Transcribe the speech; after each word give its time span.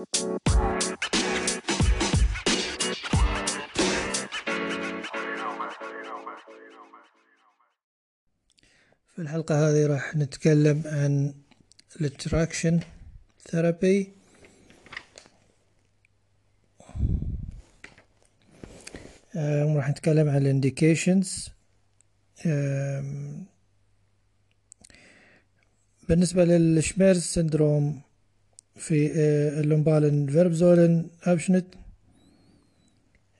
في 0.00 0.06
الحلقة 9.18 9.68
هذه 9.68 9.86
راح 9.86 10.16
نتكلم 10.16 10.82
عن 10.86 11.34
ال 12.00 12.09
traction 12.09 12.80
therapy 13.50 14.12
راح 19.76 19.90
نتكلم 19.90 20.28
عن 20.28 20.36
ال 20.36 20.45
indications 20.45 21.48
بالنسبة 26.08 26.44
للشميرز 26.44 27.22
سندروم 27.22 28.09
في 28.80 29.12
آه، 29.16 29.60
اللومبالن 29.60 30.26
فيربزولن 30.26 31.10
أبشنت. 31.22 31.66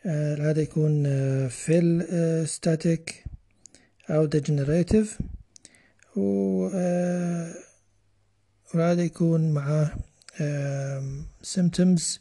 هذا 0.05 0.61
يكون 0.63 1.05
فيل 1.49 2.07
آه، 2.11 2.45
ستاتيك 2.45 3.25
أو 4.11 4.25
ديجنريتيف. 4.25 5.19
وهذا 6.17 7.43
يكون 9.05 9.53
معاه 9.53 9.91
symptoms. 11.43 12.19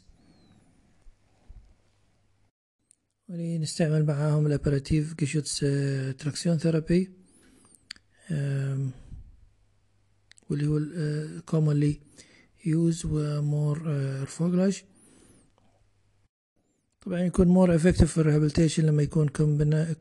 نستعمل 3.30 4.06
معاهم 4.06 4.46
الأبراتيف 4.46 5.14
جيشوتس 5.14 5.58
Traktion 6.18 6.58
therapy 6.58 7.10
واللي 10.50 10.66
هو 10.66 10.80
commonly 11.50 11.94
used 12.64 13.04
و 13.04 13.42
more 13.42 13.78
orthogonal 14.26 14.74
طبعا 17.00 17.20
يكون 17.20 17.54
more 17.54 17.80
effective 17.80 18.04
في 18.04 18.18
ال 18.18 18.23
rehabilitation 18.23 18.86
لما 18.86 19.02
يكون 19.02 19.28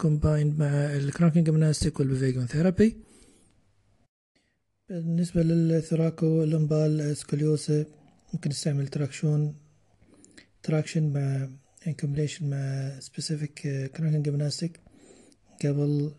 combined 0.04 0.60
مع 0.60 0.68
ال 0.96 1.46
Krankengymnastik 1.46 2.00
وال 2.00 2.09
Bewegung 2.09 2.46
therapy 2.46 2.98
بالنسبة 4.90 5.42
لل 5.44 6.44
thorakolumbale 6.44 7.18
Skoliose 7.18 7.86
ممكن 8.34 8.50
نستعمل 8.50 8.88
traction 8.88 9.56
traction 10.64 11.14
مع 11.14 11.50
combination 11.88 12.42
مع 12.42 12.92
specific 13.00 13.64
Krankengymnastik. 13.96 14.72
قبل 15.66 16.12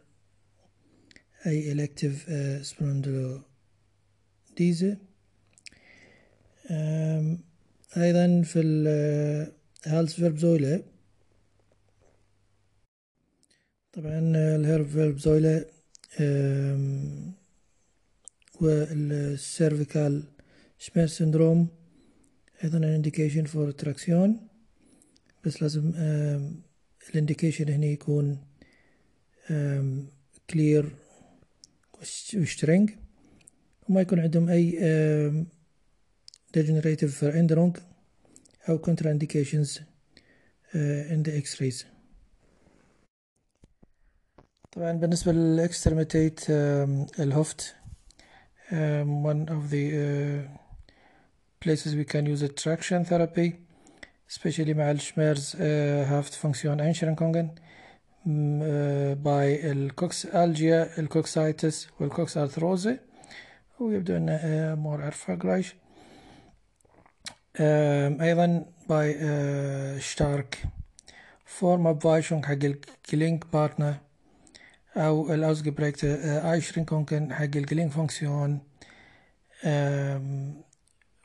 أي 1.47 1.75
elective 1.75 2.17
uh, 2.27 2.31
Spondylodese 2.71 4.97
أيضا 8.01 8.43
في 8.43 8.61
ال 9.87 10.15
Halswirbelsäule؟ 10.15 10.83
طبعا 13.93 14.19
ال 14.57 14.87
Halswirbelsäule 14.87 15.19
وال 15.19 15.67
cervical 18.61 20.23
Schmerzsyndrom 20.79 21.69
أيضا 22.65 22.79
ال 22.79 22.85
indication 22.85 23.45
for 23.45 23.71
Traktion 23.71 24.49
بس 25.45 25.63
لازم 25.63 25.93
ال 27.11 27.16
indication 27.16 27.69
هنا 27.69 27.87
يكون 27.87 28.39
clear 30.51 30.97
و 32.37 32.45
streng 32.45 32.91
وما 33.89 34.01
يكون 34.01 34.21
عندهم 34.21 34.49
أي 34.49 34.73
degenerative 36.57 37.25
Änderung 37.25 37.77
أو 38.69 38.79
contraindications 38.79 39.81
in 41.11 41.23
the 41.27 41.43
x-rays. 41.45 41.85
طبعا 44.73 44.93
بالنسبة 44.93 45.33
لل 45.33 45.53
Extremität 45.53 46.51
ال 47.21 47.30
Hüfte 47.30 47.75
um, 48.71 49.25
one 49.25 49.49
of 49.49 49.71
the 49.71 49.85
uh, 49.95 50.49
places 51.61 51.95
we 51.95 52.05
can 52.05 52.27
use 52.27 52.43
traction 52.63 53.05
therapy 53.05 53.51
especially 54.31 54.71
مع 54.77 54.91
ال 54.91 54.96
schmerzhafte 54.96 55.57
Funktionseinschränkungen 55.57 57.51
bei 59.15 59.73
ال 59.73 59.87
Koxalgie 59.87 60.99
ال 60.99 61.08
Koxitis 61.08 61.71
وال 61.71 61.89
Koxarthrose 62.01 62.99
ويبدو 63.81 64.17
انه 64.17 64.75
more 64.75 65.07
erfolgreich 65.07 65.75
أيضا 67.59 68.67
bei 68.89 70.01
starke 70.01 70.63
Formabweichung 71.45 72.45
حق 72.45 72.53
ال 72.53 73.47
Gelenkpartner 73.53 73.95
أو 74.97 75.35
ال 75.35 75.41
ausgeprägte 75.41 76.05
Einschränkungen 76.05 77.35
حق 77.35 77.43
ال 77.43 77.93
Gelenkfunktion 77.93 78.61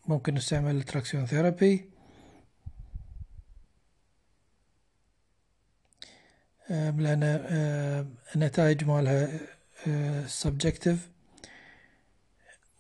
ممكن 0.07 0.33
نستعمل 0.33 0.75
ال 0.75 0.81
Traktion 0.81 1.25
therapy 1.25 1.89
لأن 6.69 7.23
النتائج 8.35 8.83
مالها 8.83 9.29
subjective. 10.43 10.97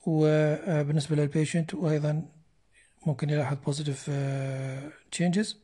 وبالنسبة 0.07 1.15
لل 1.15 1.28
patient 1.28 1.73
وأيضا 1.73 2.25
ممكن 3.05 3.29
يلاحظ 3.29 3.57
positive 3.65 4.09
changes. 5.15 5.55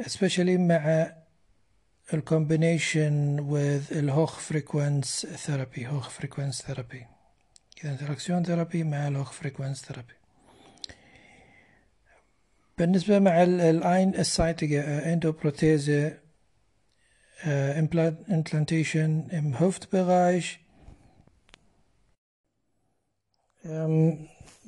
Especially 0.00 0.58
مع 0.58 1.12
ال 2.14 2.24
combination 2.24 3.36
with 3.38 3.92
ال 3.96 4.38
Hochfrequenz 4.38 5.26
therapy 5.26 5.86
Hochfrequenz 5.86 6.62
therapy 6.62 7.06
إذا 7.84 7.92
Traktion 7.92 8.44
therapy 8.44 8.84
مع 8.84 9.08
ال 9.08 9.32
Hochfrequenz 9.32 9.84
therapy 9.84 10.14
بالنسبة 12.78 13.18
مع 13.18 13.42
ال 13.42 14.14
einseitige 14.14 15.12
Endoprothese 15.12 16.24
Implantation 17.44 19.28
im 19.30 19.60
Hüftbereich 19.60 20.60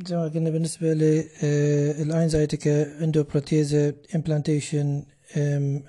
زي 0.04 0.16
ما 0.16 0.28
قلنا 0.28 0.50
بالنسبة 0.50 0.92
لل 0.94 1.29
einseitige 1.29 3.04
Endoprothese 3.04 3.94
Implantation 4.16 5.02
im 5.34 5.82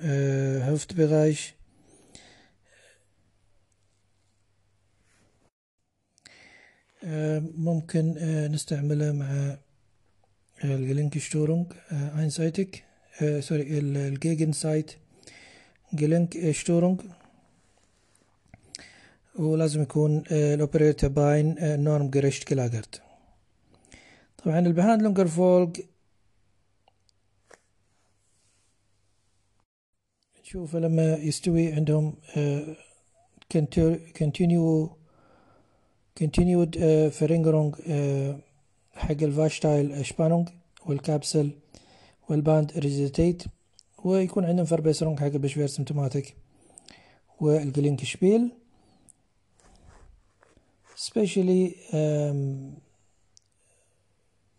Hüftbereich 0.68 1.42
ممكن 7.58 8.14
نستعملها 8.52 9.12
مع 9.12 9.58
ال 10.64 11.66
Gelenkstörung 11.92 12.84
einseitig 13.40 13.80
sorry 13.80 14.52
ال 14.52 14.92
Gegenseite 15.94 16.52
Gelenkstörung 16.52 17.02
ولازم 19.36 19.82
يكون 19.82 20.24
ال 20.32 21.10
operierte 21.10 21.56
Bein 21.84 22.10
normgerecht 22.10 22.44
gelagert 22.44 23.02
طبعا 24.48 24.60
ال 24.60 25.02
Behandlungserfolg 25.02 25.82
نشوف 30.42 30.76
لما 30.76 31.16
يستوي 31.16 31.74
عندهم 31.74 32.14
continue 34.18 34.90
continued 36.20 36.80
Verringerung 37.12 37.76
حق 38.96 39.22
ال 39.22 40.06
Weichteilspannung 40.06 40.50
وال 40.86 40.99
Kapsel 40.99 41.38
وال 41.38 41.52
Bandrigidität 42.30 43.44
ويكون 44.04 44.46
عندهم 44.46 44.66
Verbesserung 44.66 45.20
حق 45.20 45.26
ال 45.26 45.68
Beschwerdesymptomatik 45.68 46.36
وال 47.40 48.04
Gelenkspiel. 48.04 48.52
especially 50.96 51.76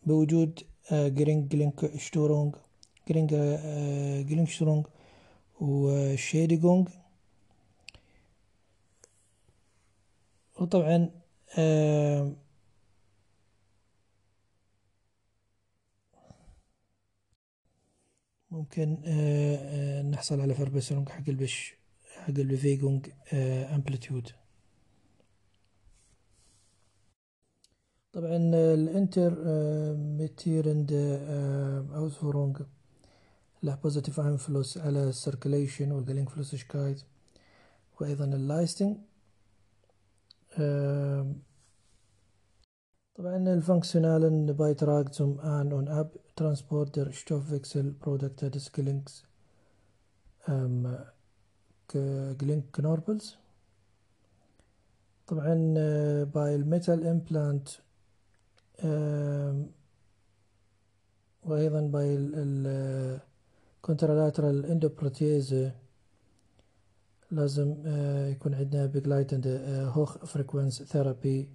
بوجود 0.08 0.52
geringe 0.92 1.48
Gelenkstörung 1.48 2.54
geringe 3.08 3.30
Gelenkstörung 4.28 4.86
و 5.60 5.72
Schädigung 5.72 6.88
وطبعا 10.60 11.10
ممكن 18.50 18.88
نحصل 20.10 20.40
على 20.40 20.54
Verbesserung 20.54 21.08
حق 21.08 21.28
البش 21.28 21.74
حق 22.16 22.28
ال 22.28 22.37
Bewegung 22.37 23.08
amplitude. 23.74 24.37
طبعا 28.18 28.36
ال 28.74 29.32
intermittierende 29.94 30.92
Ausführung 31.94 32.56
له 33.62 33.74
positive 33.74 34.20
Einfluss 34.20 34.78
على 34.78 35.04
ال 35.08 35.14
circulation 35.14 35.80
وال 35.80 35.92
Gelenkflüssigkeit 35.92 37.02
وأيضا 38.00 38.24
ال 38.24 38.31
Leistung. 38.31 38.96
طبعا 43.14 43.36
ال 43.36 43.45
funktionalen 43.45 44.52
Beitrag 44.52 45.14
zum 45.14 45.38
an 45.40 45.72
und 45.72 45.88
ab 45.88 46.18
Transport 46.36 46.96
der 46.96 47.12
Stoffwechselprodukte 47.12 48.50
des 48.50 48.72
Gelenks 48.72 49.24
ähm, 50.48 50.96
Gelenksknorpels 52.38 53.36
طبعا 55.26 55.54
bei 56.24 56.54
ال 56.54 56.63
metal 56.63 57.06
implant 57.06 57.68
وأيضا 61.44 61.80
bei 61.80 62.16
ال 63.78 63.84
kontralateral 63.84 64.66
Endoprothese 64.66 65.70
لازم 67.30 67.74
يكون 68.32 68.54
عندنا 68.54 68.86
begleitend 68.86 69.46
Hochfrequenz 69.94 70.82
therapy 70.82 71.48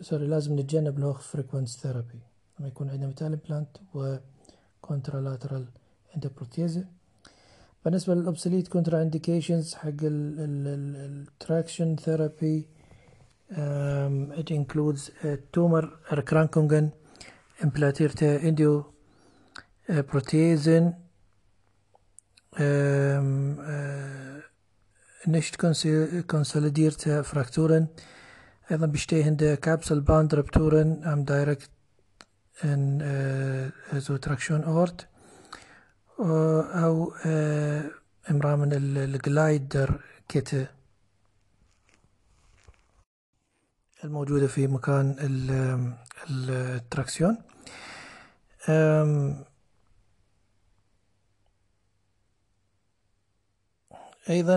sorry 0.00 0.26
لازم 0.26 0.58
نتجنب 0.58 0.98
ال 0.98 1.20
Hochfrequenz 1.20 1.78
therapy 1.78 2.20
لما 2.58 2.68
يكون 2.68 2.90
عندنا 2.90 3.06
metal 3.06 3.26
implant 3.26 3.76
و 3.94 4.06
kontralateral 4.06 5.66
Endoprothese 6.16 6.84
بالنسبة 7.84 8.14
لل 8.14 8.68
absolute 8.68 9.02
contraindications 9.02 9.74
حق 9.74 9.92
ال 10.02 10.24
traction 10.24 11.96
therapy 11.96 12.68
um, 13.56 14.32
it 14.32 14.50
includes 14.50 15.12
uh, 15.24 15.36
Tumorerkrankungen, 15.52 16.92
implantierte 17.60 18.40
Endoprothesen, 18.40 20.94
um, 22.58 23.58
uh, 23.58 24.42
nicht 25.24 25.58
konsolidierte 25.58 27.24
Frakturen, 27.24 27.88
أيضا 28.70 28.86
bestehende 28.86 29.56
Kapselbandrupturen 29.56 31.02
am 31.04 31.24
direkt 31.24 31.70
in 32.62 33.00
uh, 33.00 34.00
Subtraktion 34.00 34.64
Ort 34.64 35.08
أو 36.20 37.12
امرأة 38.30 38.56
من 38.56 38.72
الجلايدر 38.72 40.00
كيت 40.28 40.50
الموجودة 44.04 44.46
في 44.46 44.66
مكان 44.66 45.16
التراكسيون. 46.30 47.36
أيضا 54.30 54.56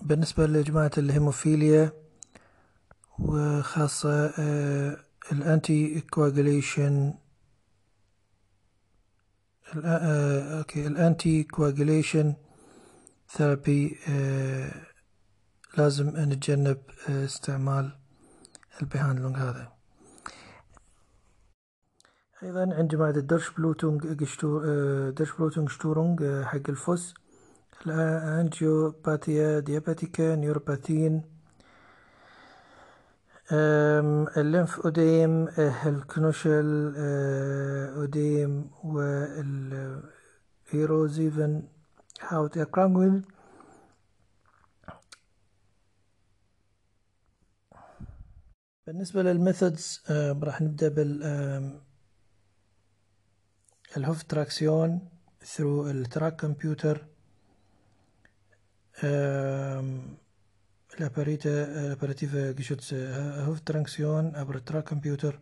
بالنسبة 0.00 0.46
لجماعة 0.46 0.90
الهيموفيليا 0.98 1.92
وخاصة 3.18 4.26
ال 5.32 6.00
anticoagulation 6.00 7.14
okay 9.76 10.86
ال 10.86 11.42
anticoagulation 11.42 12.34
therapy 13.28 13.98
لازم 15.78 16.08
نتجنب 16.16 16.78
استعمال 17.08 17.92
ال 18.82 18.87
Behandlung 18.87 19.36
هذا. 19.36 19.72
أيضا 22.42 22.74
عندما 22.74 23.10
ال 23.10 23.50
Durchblutung 23.50 24.06
Durchblutungsstörung 25.12 26.42
حق 26.44 26.68
ال 26.68 26.76
Fuß. 26.76 27.14
ال 27.86 28.00
Angiopathia 28.00 29.58
diabetica 29.58 30.34
Neuropathien 30.34 31.22
ال 34.36 34.40
Lymphödem 34.40 34.80
ال 34.80 35.48
Knöchelödem 35.86 38.70
وال 40.72 40.90
erosiven 40.90 41.62
Hauterkrankungen 42.20 43.22
بالنسبة 48.86 49.22
لل 49.22 49.40
methods 49.40 50.02
راح 50.42 50.60
نبدأ 50.60 50.88
بال 50.88 51.22
ال 53.96 54.22
Hüfttraktion 54.22 55.08
through 55.56 55.60
ال 55.60 56.36
Trac 56.40 57.06
computer 61.00 62.52
ال 62.52 62.94
apparategestützte 62.94 63.60
Hüfttraktion 63.60 64.36
عبر 64.36 64.56
ال 64.56 64.61
Trac 64.61 64.80
computer 64.80 65.38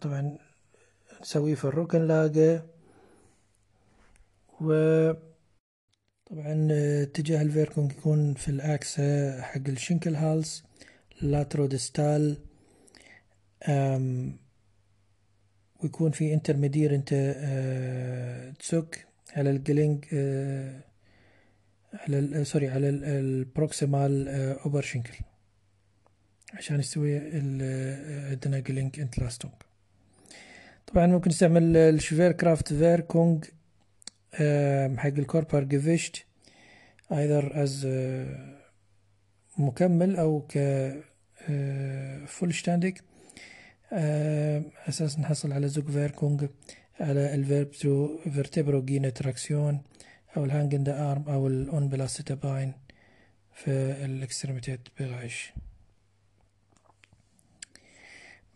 طبعا 0.00 0.38
نسويه 1.20 1.54
في 1.54 1.64
ال 1.64 2.06
Rückenlage 2.06 2.66
و 4.60 4.72
طبعا 6.26 6.68
اتجاه 7.02 7.42
ال 7.42 7.48
Wirkung 7.48 7.92
يكون 7.92 8.34
في 8.34 8.48
ال 8.48 8.57
Achse 8.57 9.00
حق 9.40 9.68
ال 9.68 10.14
Schenkelhals. 10.14 10.64
latero 11.22 11.66
distal 11.66 12.36
ويكون 15.82 16.10
في 16.10 16.34
intermittierend 16.34 17.14
Zug 18.60 19.06
على 19.32 19.50
ال 19.50 19.58
Gelenk 19.58 20.04
على 21.94 22.44
sorry 22.44 22.68
على 22.68 22.88
ال 22.88 24.28
proximal 24.64 24.82
Oberschenkel 24.82 25.14
عشان 26.54 26.80
يستوي 26.80 27.18
عندنا 27.18 28.58
Gelenkentlastung 28.58 29.54
طبعا 30.86 31.06
ممكن 31.06 31.30
نستعمل 31.30 31.76
ال 31.76 32.32
Schwerkraftwirkung 32.32 33.44
حق 34.98 35.06
الكوربر 35.18 35.64
جيفيشت 35.64 36.24
ايذر 37.12 37.62
از 37.62 37.86
مكمل 39.58 40.16
أو 40.16 40.46
ك 40.48 40.58
فول 42.26 42.54
شتاندك 42.54 43.02
أساس 44.88 45.18
نحصل 45.18 45.52
على 45.52 45.68
زوج 45.68 45.90
فيركونج 45.90 46.48
على 47.00 47.34
الفيرب 47.34 47.70
تو 47.70 48.18
فيرتبرو 48.18 48.82
جينا 48.84 49.10
تراكسيون 49.10 49.82
أو 50.36 50.44
الهانج 50.44 50.74
إن 50.74 50.84
ذا 50.84 51.10
أرم 51.12 51.28
أو 51.28 51.46
الأون 51.46 51.88
بلاستيتاباين 51.88 52.72
في 53.54 53.70
الإكستريميتيت 54.04 54.80
بغايش 55.00 55.52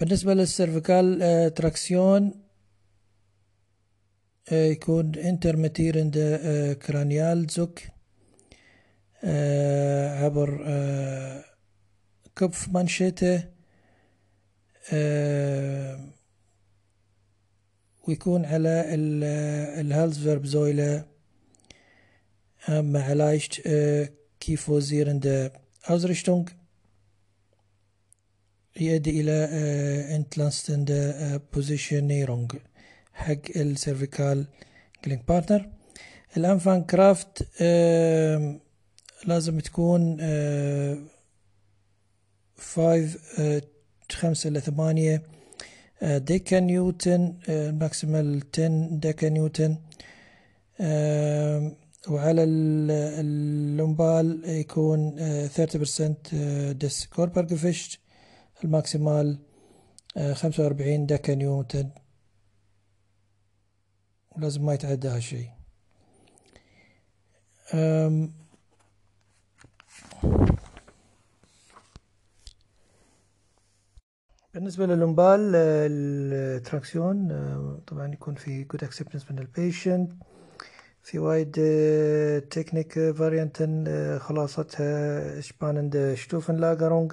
بالنسبة 0.00 0.34
للسيرفيكال 0.34 1.54
تراكسيون 1.54 2.34
يكون 4.52 5.14
intermittierend 5.14 6.18
kranial 6.86 7.46
Zug 7.46 7.80
عبر 10.24 10.64
Kopfmanschette 12.36 13.44
ويكون 18.08 18.44
على 18.44 18.84
ال 19.80 20.18
Halswirbelsäule 20.18 21.04
mal 22.68 23.14
leicht 23.14 23.60
kyphosierende 24.40 25.50
Ausrichtung 25.88 26.50
يؤدي 28.80 29.20
إلى 29.20 29.48
entlastende 30.16 30.90
Positionierung 31.54 32.52
حق 33.12 33.56
ال 33.56 34.46
cervical 35.04 35.28
Gelenkpartner 35.28 35.68
ال 36.36 36.84
Anfangskraft 36.84 37.60
لازم 39.26 39.60
تكون 39.60 40.16
five 42.64 43.40
خمسة 44.12 44.48
إلى 44.48 44.60
ثمانية. 44.60 45.22
Dekanewton 46.02 47.34
maximal 47.80 48.50
ten 48.50 48.98
Dekanewton. 48.98 49.78
وعلى 52.08 52.44
ال 52.44 52.73
lumbal 52.73 54.42
يكون 54.44 55.16
30% 55.48 56.72
des 56.72 57.06
Körpergewicht 57.06 57.56
ال 57.56 58.00
maximal 58.64 59.38
45 60.32 61.06
Dekanewton. 61.06 61.90
ولازم 64.36 64.64
ما 64.64 64.74
يتعدى 64.74 65.08
هالشي 65.08 65.48
بالنسبة 74.64 74.86
لل 74.86 75.00
lumbal 75.00 75.40
ال 75.54 75.74
Traktion 75.74 77.28
طبعا 77.86 78.12
يكون 78.12 78.34
في 78.34 78.64
good 78.64 78.86
acceptance 78.86 79.30
من 79.32 79.38
ال 79.38 79.48
patient 79.48 80.12
في 81.02 81.18
وايد 81.18 81.52
Technikvarianten 82.50 83.84
خلاصتها 84.18 85.40
spannend 85.40 86.14
Stufenlagerung 86.14 87.12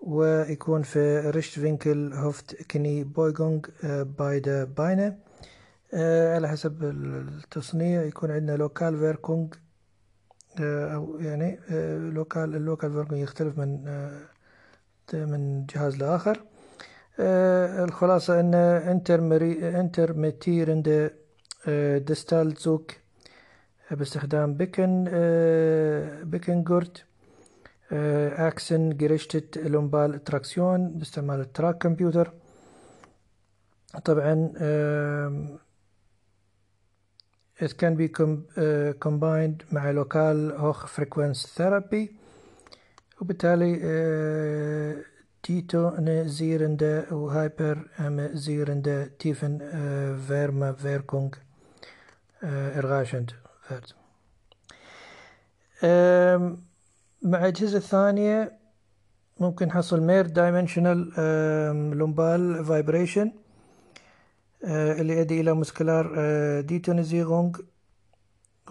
ويكون 0.00 0.82
في 0.82 1.20
Rechtwinkel 1.30 2.12
Hüft 2.14 2.62
Kniebeugung 2.70 3.66
beider 4.18 4.64
Beine 4.64 5.16
على 6.34 6.48
حسب 6.48 6.84
التصنيع 6.84 8.02
يكون 8.02 8.30
عندنا 8.30 8.56
lokal 8.56 8.98
Wirkung 8.98 9.54
أو 10.60 11.18
يعني 11.20 11.58
lokal 12.10 12.56
ال 12.56 12.62
lokal 12.62 12.92
Wirkung 12.92 13.20
يختلف 13.20 13.58
من 13.58 13.84
من 15.12 15.66
جهاز 15.66 15.96
لآخر. 15.96 16.44
الخلاصة 17.84 18.40
أن 18.40 18.54
intermittierend 19.74 21.10
distal 22.06 22.54
Zug 22.54 22.92
باستخدام 23.90 24.54
Becken 24.54 25.04
Beckengurt 26.24 27.04
achsengerichtet 27.92 29.58
lumbal 29.58 30.24
Traktion 30.24 30.98
باستعمال 30.98 31.40
ال 31.40 31.48
Trac 31.48 31.78
computer. 31.78 32.32
طبعا 34.04 34.52
it 37.62 37.72
can 37.80 37.94
be 37.96 38.08
combined 39.04 39.72
مع 39.72 39.92
local 39.92 40.52
Hochfrequenz 40.58 41.46
therapy. 41.56 42.23
وبالتالي 43.24 43.72
تيتو 45.42 45.90
زيرندا 46.24 47.12
وهايبر 47.12 47.76
ام 48.00 48.16
زيرندا 48.32 49.10
تيفن 49.18 49.58
فيرما 50.28 50.72
فيركونغ 50.72 51.30
إرغاشند 52.78 53.30
فيرت. 53.68 53.94
مع 57.22 57.38
الأجهزة 57.38 57.78
الثانية 57.78 58.52
ممكن 59.40 59.66
نحصل 59.66 60.00
mehrdimensional 60.00 60.98
lumbal 61.98 62.64
Vibration 62.64 63.32
اللي 64.64 65.18
يؤدي 65.18 65.40
إلى 65.40 65.54
muskuläre 65.54 66.04
Detonisierung 66.60 67.58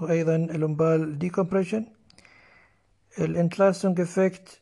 وأيضا 0.02 0.38
لومبال 0.38 1.20
ديكومبريشن. 1.20 1.86
الانتلاستونج 3.20 4.02
افكت 4.02 4.60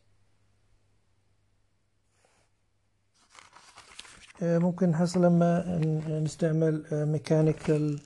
ممكن 4.42 4.88
نحصل 4.90 5.22
لما 5.24 5.80
نستعمل 6.24 6.84
ميكانيكال 6.92 8.00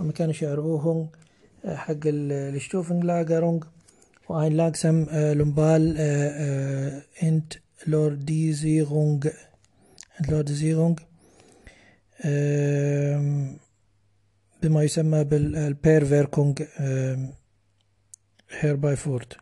وميكانيش 0.00 0.44
اربوهونج 0.44 1.08
حق 1.66 1.96
الشتوفن 2.06 3.00
لاجرونج 3.00 3.64
وأين 4.28 4.52
لاجسم 4.52 5.06
لومبال 5.12 5.96
انت 7.22 7.52
لورديزيغونج 7.86 9.28
انت 10.20 10.30
لورديزيغونج 10.30 10.98
بما 14.62 14.82
يسمى 14.82 15.24
بالبير 15.24 16.04
فيركونج 16.04 16.62
هيرباي 18.60 18.96
فورد. 18.96 19.32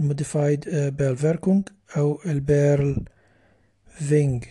الموديفايد 0.00 0.68
بيرل 0.68 1.16
فيركونج 1.16 1.68
أو 1.96 2.20
البيرل 2.26 3.04
فينج 3.88 4.44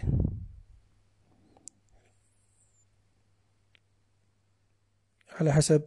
على 5.32 5.54
حسب 5.54 5.82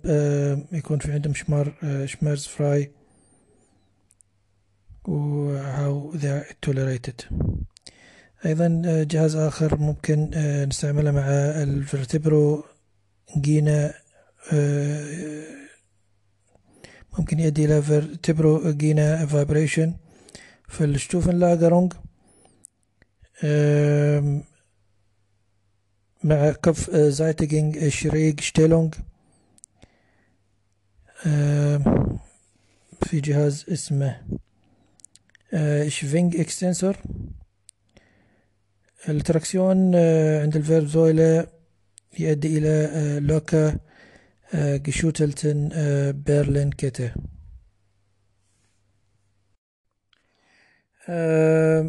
يكون 0.73 0.99
في 0.99 1.13
عندهم 1.13 1.35
شمار 1.35 1.75
شمارز 2.07 2.47
فراي 2.47 2.93
و 5.09 5.59
how 5.59 6.17
they 6.17 6.29
are 6.29 6.55
tolerated. 6.67 7.33
أيضا 8.47 8.83
جهاز 9.03 9.37
آخر 9.37 9.77
ممكن 9.77 10.31
نستعمله 10.69 11.11
مع 11.11 11.29
الفرتبرو 11.63 12.65
جينا 13.39 13.95
ممكن 17.23 17.41
يؤدي 17.41 17.65
إلى 17.65 17.83
فيرتبرو 17.83 18.71
جينا 18.71 19.27
فايبريشن 19.27 19.95
في 20.69 20.85
الشتوفن 20.85 21.39
لاجرونج 21.39 21.93
مع 26.25 26.53
كف 26.53 26.91
زايتجينج 26.91 27.89
شريج 27.89 28.41
شتيلونج. 28.41 28.95
في 33.03 33.21
جهاز 33.21 33.65
اسمه 33.73 34.23
Schwing 35.89 36.37
Extensor 36.37 36.97
ال 39.09 39.19
Traktion 39.19 39.97
عند 40.43 40.57
ال 40.57 40.87
Wirbelsäule 40.87 41.47
يؤدي 42.19 42.59
إلى 42.59 43.21
locker 43.21 43.77
geschüttelten 44.55 45.69
Perlenkette 46.27 47.13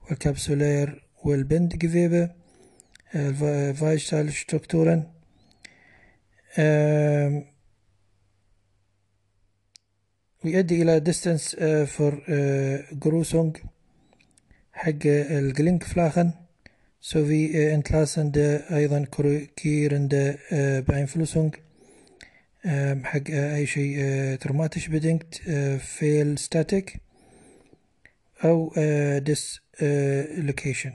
والكابسولير 0.10 1.03
والبند 1.24 1.77
جفيبة 1.77 2.30
ال 3.15 4.34
Weichteilstrukturen 4.34 5.03
ويؤدي 10.45 10.81
إلى 10.81 11.00
Distanzvergrößerung 11.00 13.58
حق 14.73 15.05
ال 15.05 15.84
Gelenkflächen 15.84 16.32
sowie 17.01 17.74
entlastend 17.75 18.38
أيضا 18.71 19.05
korrigierend 19.55 20.38
Beeinflussung 20.88 21.55
حق 23.03 23.29
أي 23.29 23.65
شيء 23.65 23.97
traumatisch 24.36 24.88
bedingt 24.88 25.36
Fehlstatik 25.79 26.96
أو 28.45 28.73
ديس 29.17 29.62
لوكيشن 30.38 30.93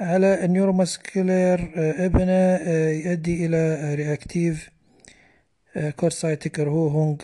على 0.00 0.44
النيوروماسكولير 0.44 1.72
إبنة 1.76 2.56
يؤدي 2.90 3.46
إلى 3.46 3.94
رياكتيف 3.94 4.70
كورسايتك 5.96 6.58
رهوهونج 6.60 7.22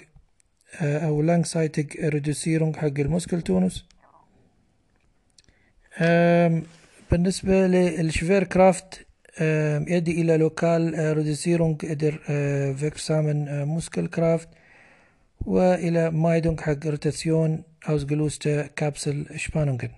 أو 0.80 1.22
لانج 1.22 1.46
سايتك 1.46 1.96
ريدوسيرونج 1.96 2.76
حق 2.76 2.98
الموسكل 2.98 3.42
تونس. 3.42 3.86
بالنسبة 7.10 7.66
للشفير 7.66 8.44
كرافت 8.44 9.06
يؤدي 9.88 10.20
إلى 10.20 10.36
لوكال 10.36 11.14
ريدوسيرونج 11.16 11.92
در 11.92 12.18
فيكسامن 12.74 13.64
موسكل 13.64 14.06
كرافت 14.06 14.48
وإلى 15.40 16.10
Meidung 16.10 16.60
حق 16.60 16.86
Rotation 16.86 17.62
ausgelöste 17.88 18.66
Kapselspannungen 18.66 19.90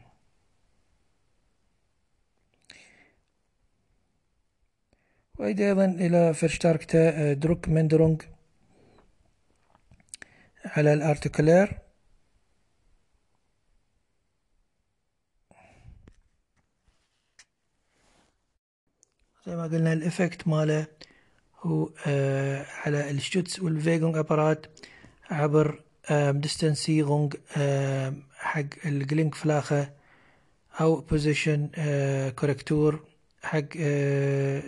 وأيضا 5.38 5.85
إلى 5.85 6.35
verstärkte 6.35 7.33
Druckminderung 7.33 8.23
على 10.64 10.92
ال 10.93 11.01
artikulär 11.01 11.78
زي 19.47 19.56
ما 19.56 19.62
قلنا 19.64 19.92
ال 19.93 20.00
Effekt 20.00 20.49
ماله 20.49 20.87
هو 21.61 21.90
آه 22.06 22.66
على 22.85 23.11
ال 23.11 23.17
Stütz 23.17 23.48
و 23.48 23.54
ال 23.54 23.61
Bewegungsapparat 23.61 24.66
عبر 25.30 25.83
Distanzierung 26.31 27.37
آه 27.56 28.14
حق 28.37 28.64
ال 28.87 29.35
Gelenkfläche 29.35 29.90
أو 30.80 31.00
Position 31.00 31.71
آه 31.75 32.30
Korrektur 32.31 33.04
حق 33.42 33.76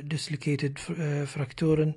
dislocated 0.00 0.78
Frakturen 1.26 1.94